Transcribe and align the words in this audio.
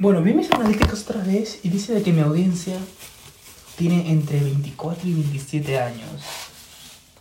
Bueno, 0.00 0.22
vi 0.22 0.32
mis 0.32 0.48
analíticas 0.52 1.02
otra 1.02 1.20
vez 1.24 1.58
y 1.64 1.70
dice 1.70 1.92
de 1.92 2.04
que 2.04 2.12
mi 2.12 2.20
audiencia 2.20 2.76
tiene 3.76 4.12
entre 4.12 4.38
24 4.38 5.08
y 5.08 5.12
27 5.12 5.76
años. 5.76 6.22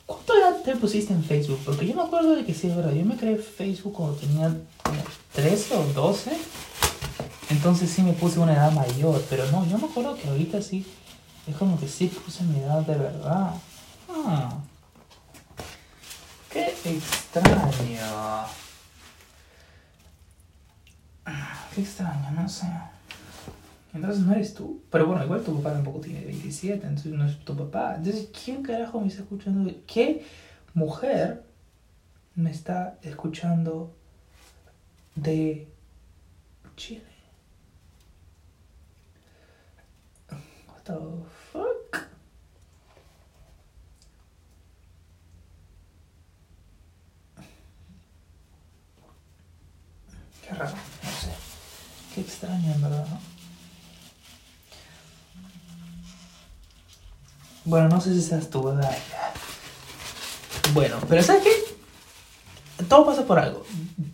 ¿Cuánto 0.05 0.35
edad 0.35 0.61
te 0.61 0.75
pusiste 0.75 1.11
en 1.11 1.23
Facebook? 1.23 1.59
Porque 1.65 1.87
yo 1.87 1.95
me 1.95 2.03
acuerdo 2.03 2.35
de 2.35 2.45
que 2.45 2.53
sí, 2.53 2.67
verdad. 2.67 2.93
Yo 2.93 3.03
me 3.03 3.17
creé 3.17 3.37
Facebook 3.37 3.93
cuando 3.93 4.15
tenía 4.17 4.55
como 4.83 5.01
13 5.33 5.75
o 5.75 5.83
12. 5.85 6.37
Entonces 7.49 7.89
sí 7.89 8.03
me 8.03 8.13
puse 8.13 8.39
una 8.39 8.53
edad 8.53 8.71
mayor. 8.71 9.23
Pero 9.27 9.49
no, 9.51 9.67
yo 9.67 9.79
me 9.79 9.87
acuerdo 9.87 10.15
que 10.15 10.27
ahorita 10.27 10.61
sí. 10.61 10.85
Es 11.47 11.55
como 11.55 11.79
que 11.79 11.87
sí 11.87 12.05
puse 12.05 12.43
mi 12.43 12.59
edad 12.59 12.81
de 12.81 12.95
verdad. 12.95 13.55
Ah. 14.07 14.53
Qué 16.51 16.75
extraño. 16.85 18.66
Qué 21.77 21.83
extraño, 21.83 22.31
no 22.31 22.49
sé. 22.49 22.65
Entonces 23.93 24.23
no 24.23 24.33
eres 24.33 24.55
tú. 24.55 24.81
Pero 24.89 25.05
bueno, 25.05 25.23
igual 25.23 25.43
tu 25.43 25.55
papá 25.57 25.73
tampoco 25.73 25.99
tiene 25.99 26.25
27, 26.25 26.87
entonces 26.87 27.13
no 27.13 27.23
es 27.23 27.37
tu 27.45 27.55
papá. 27.55 27.93
Entonces, 27.97 28.29
¿quién 28.43 28.63
carajo 28.63 28.99
me 28.99 29.09
está 29.09 29.21
escuchando? 29.21 29.71
¿Qué 29.85 30.25
mujer 30.73 31.43
me 32.33 32.49
está 32.49 32.97
escuchando 33.03 33.95
de 35.13 35.71
Chile? 36.75 37.03
What 40.31 40.81
the 40.83 40.93
fuck? 41.51 42.07
Qué 50.41 50.55
raro. 50.55 50.86
Qué 52.17 52.21
extraño, 52.21 52.73
en 52.73 52.81
verdad, 52.81 53.05
¿no? 53.07 53.19
Bueno, 57.63 57.89
no 57.89 58.01
sé 58.01 58.11
si 58.15 58.23
seas 58.23 58.49
tú, 58.49 58.63
¿verdad? 58.63 58.97
Bueno, 60.73 60.97
pero 61.07 61.21
¿sabes 61.21 61.43
qué? 61.43 62.85
Todo 62.85 63.05
pasa 63.05 63.23
por 63.23 63.37
algo. 63.37 63.63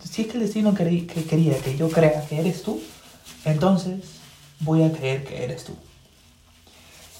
Si 0.06 0.20
es 0.20 0.28
que 0.28 0.34
el 0.34 0.40
destino 0.40 0.74
que 0.74 1.06
quería 1.06 1.58
que 1.62 1.78
yo 1.78 1.88
crea 1.88 2.26
que 2.26 2.40
eres 2.40 2.62
tú, 2.62 2.82
entonces 3.46 4.04
voy 4.60 4.82
a 4.82 4.92
creer 4.92 5.24
que 5.24 5.42
eres 5.42 5.64
tú. 5.64 5.74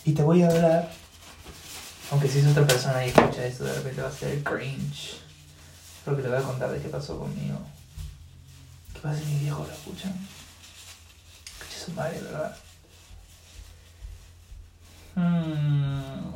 Y 0.04 0.12
te 0.12 0.22
voy 0.22 0.42
a 0.42 0.48
hablar, 0.48 0.92
aunque 2.10 2.28
si 2.28 2.40
es 2.40 2.46
otra 2.46 2.66
persona 2.66 3.06
y 3.06 3.08
escucha 3.08 3.46
esto, 3.46 3.64
de 3.64 3.72
repente 3.72 4.02
va 4.02 4.08
a 4.08 4.12
ser 4.12 4.42
cringe. 4.42 5.14
Pero 6.04 6.14
que 6.14 6.24
le 6.24 6.28
voy 6.28 6.36
a 6.36 6.42
contar 6.42 6.70
de 6.70 6.82
qué 6.82 6.90
pasó 6.90 7.18
conmigo. 7.18 7.58
¿Qué 8.92 9.00
pasa 9.00 9.18
si 9.18 9.24
mi 9.24 9.38
viejo 9.38 9.64
lo? 9.64 9.72
Escucha 9.72 10.12
su 11.84 11.92
¿verdad? 11.94 12.56
Hmm. 15.14 16.34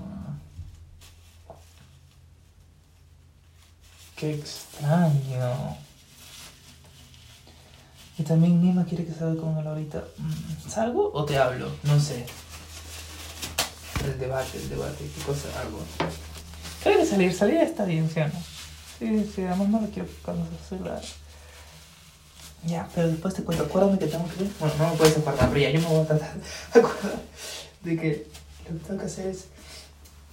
Qué 4.16 4.34
extraño. 4.34 5.76
Y 8.19 8.24
también 8.24 8.60
Nima 8.60 8.84
quiere 8.84 9.06
que 9.06 9.12
salga 9.12 9.41
con 9.41 9.56
él 9.58 9.66
ahorita. 9.66 10.02
Mm, 10.19 10.69
¿Salgo 10.69 11.12
o 11.12 11.24
te 11.24 11.38
hablo? 11.38 11.70
No 11.84 12.00
sé. 12.00 12.26
El 14.04 14.19
debate, 14.19 14.58
el 14.58 14.69
debate, 14.69 15.08
qué 15.14 15.22
cosa 15.22 15.48
hago. 15.60 15.80
Creo 16.82 16.98
que 16.98 17.06
salir, 17.06 17.32
salir 17.32 17.58
está 17.58 17.84
bien, 17.84 18.10
¿sí 18.10 18.20
o 18.20 18.26
no? 18.26 18.42
Sí, 18.98 19.32
sí, 19.34 19.42
además 19.44 19.69
no 19.69 19.80
lo 19.82 19.88
quiero 19.88 20.08
cuando 20.24 20.46
se. 20.69 20.78
Ya, 22.64 22.89
pero 22.95 23.09
después 23.09 23.34
te 23.34 23.42
cuento, 23.45 23.64
acuérdame 23.64 23.98
que 23.98 24.06
tengo 24.06 24.27
que... 24.27 24.45
Bueno, 24.59 24.75
no 24.78 24.91
me 24.91 24.97
puedes 24.97 25.17
acordar, 25.17 25.48
pero 25.48 25.61
ya 25.61 25.70
yo 25.70 25.81
me 25.81 25.87
voy 25.87 26.03
a 26.03 26.06
tratar 26.06 26.34
de 26.34 26.41
acordar 26.81 27.20
de 27.83 27.97
que 27.97 28.27
lo 28.69 28.78
que 28.78 28.84
tengo 28.84 29.00
que 29.00 29.06
hacer 29.06 29.27
es, 29.28 29.47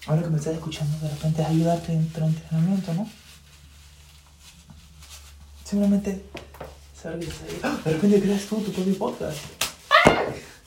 ahora 0.07 0.23
que 0.23 0.29
me 0.29 0.37
estás 0.37 0.55
escuchando, 0.55 0.97
de 0.99 1.09
repente 1.09 1.41
es 1.41 1.47
ayudarte 1.47 1.93
en 1.93 2.09
tu 2.09 2.23
entrenamiento, 2.23 2.93
¿no? 2.93 3.09
Simplemente 5.63 6.23
saber 6.99 7.19
que 7.19 7.27
estás 7.27 7.49
ahí. 7.49 7.59
¡Ah! 7.63 7.79
De 7.85 7.93
repente 7.93 8.21
creas 8.21 8.45
tú 8.45 8.61
tu 8.61 8.71
propio 8.71 8.97
podcast. 8.97 9.37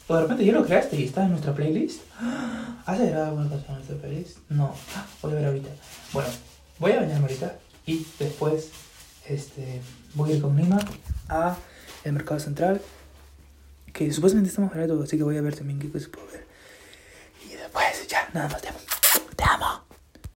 O 0.06 0.15
de 0.15 0.22
repente 0.22 0.44
ya 0.44 0.53
lo 0.53 0.65
creaste 0.65 0.97
y 0.97 1.05
está 1.05 1.25
en 1.25 1.31
nuestra 1.31 1.55
playlist. 1.55 2.00
¿Has 2.87 2.99
agregado 2.99 3.27
alguna 3.27 3.50
canción 3.50 3.72
a 3.72 3.75
nuestra 3.75 3.97
playlist? 3.97 4.38
No. 4.49 4.75
¡Ah! 4.97 5.06
Voy 5.22 5.32
a 5.32 5.34
ver 5.34 5.44
ahorita. 5.47 5.69
Bueno, 6.12 6.28
voy 6.78 6.93
a 6.93 7.00
bañarme 7.00 7.27
ahorita 7.27 7.56
y 7.87 8.06
después 8.19 8.71
este, 9.28 9.81
voy 10.15 10.32
a 10.32 10.34
ir 10.37 10.43
con 10.43 10.56
Nima 10.56 10.78
a 11.28 11.56
el 12.05 12.12
mercado 12.12 12.41
central. 12.41 12.81
Que 13.93 14.12
supuestamente 14.12 14.50
estamos 14.50 14.71
baratos, 14.71 15.03
así 15.03 15.16
que 15.16 15.22
voy 15.22 15.37
a 15.37 15.43
ver 15.43 15.56
también 15.56 15.78
qué 15.78 15.91
cosas 15.91 16.09
puedo 16.09 16.27
ver. 16.28 16.47
Y 17.44 17.55
después 17.55 18.06
ya, 18.06 18.28
nada 18.33 18.49
más 18.49 18.62
te 18.62 18.69
amo. 18.69 18.78
Te 19.37 19.44
amo. 19.44 19.88